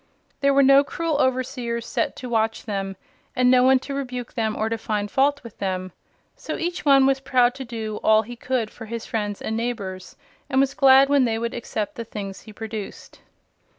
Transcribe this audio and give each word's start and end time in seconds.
There 0.39 0.51
were 0.51 0.63
no 0.63 0.83
cruel 0.83 1.19
overseers 1.21 1.85
set 1.85 2.15
to 2.15 2.27
watch 2.27 2.63
them, 2.65 2.95
and 3.35 3.51
no 3.51 3.61
one 3.61 3.77
to 3.81 3.93
rebuke 3.93 4.33
them 4.33 4.55
or 4.55 4.67
to 4.67 4.77
find 4.79 5.11
fault 5.11 5.43
with 5.43 5.59
them. 5.59 5.91
So 6.35 6.57
each 6.57 6.83
one 6.83 7.05
was 7.05 7.19
proud 7.19 7.53
to 7.53 7.65
do 7.65 7.97
all 8.03 8.23
he 8.23 8.35
could 8.35 8.71
for 8.71 8.87
his 8.87 9.05
friends 9.05 9.43
and 9.43 9.55
neighbors, 9.55 10.15
and 10.49 10.59
was 10.59 10.73
glad 10.73 11.07
when 11.07 11.25
they 11.25 11.37
would 11.37 11.53
accept 11.53 11.93
the 11.97 12.03
things 12.03 12.41
he 12.41 12.51
produced. 12.51 13.21